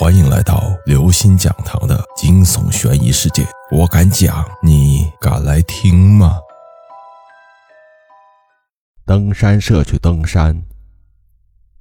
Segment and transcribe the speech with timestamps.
[0.00, 3.46] 欢迎来到刘星讲堂的惊悚悬疑世界。
[3.70, 6.38] 我敢讲，你敢来听吗？
[9.04, 10.62] 登山社去登山，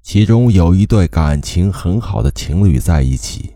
[0.01, 3.55] 其中有一对感情很好的情侣在一起。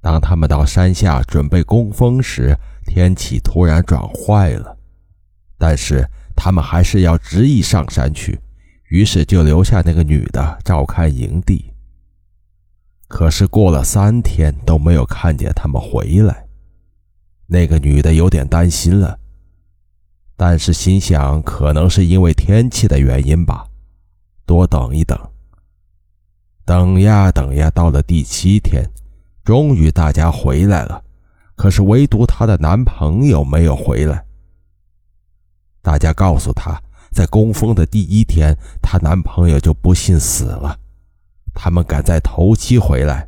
[0.00, 2.56] 当他们到山下准备供风时，
[2.86, 4.74] 天气突然转坏了，
[5.58, 6.02] 但是
[6.34, 8.40] 他们还是要执意上山去，
[8.88, 11.70] 于是就留下那个女的照看营地。
[13.08, 16.46] 可是过了三天都没有看见他们回来，
[17.46, 19.18] 那个女的有点担心了，
[20.36, 23.66] 但是心想可能是因为天气的原因吧，
[24.44, 25.16] 多等一等。
[26.64, 28.84] 等呀等呀，到了第七天，
[29.44, 31.00] 终于大家回来了，
[31.54, 34.24] 可是唯独她的男朋友没有回来。
[35.80, 38.52] 大家告诉她，在攻锋的第一天，
[38.82, 40.76] 她男朋友就不幸死了。
[41.58, 43.26] 他们赶在头七回来，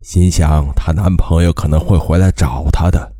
[0.00, 3.12] 心想她男朋友可能会回来找她的，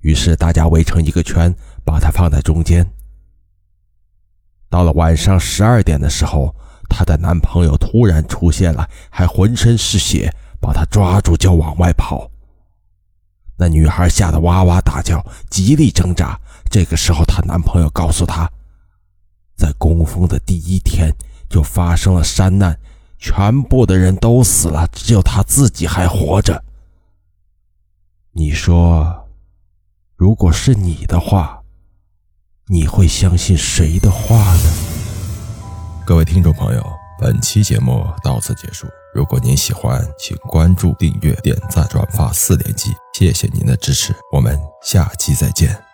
[0.00, 1.52] 于是大家围成一个圈，
[1.82, 2.86] 把她放在中间。
[4.68, 6.54] 到了晚上十二点的时候，
[6.90, 10.30] 她的男朋友突然出现了，还浑身是血，
[10.60, 12.30] 把她抓住就往外跑。
[13.56, 16.38] 那女孩吓得哇哇大叫，极力挣扎。
[16.70, 18.48] 这个时候，她男朋友告诉她。
[19.78, 21.14] 供奉的第一天
[21.48, 22.78] 就发生了山难，
[23.18, 26.62] 全部的人都死了，只有他自己还活着。
[28.32, 29.28] 你说，
[30.16, 31.62] 如果是你的话，
[32.66, 34.72] 你会相信谁的话呢？
[36.04, 36.86] 各位听众朋友，
[37.20, 38.86] 本期节目到此结束。
[39.14, 45.87] 如果您喜欢，请关注、订阅、点赞、转发四连击，谢谢您的支持，我们下期再见。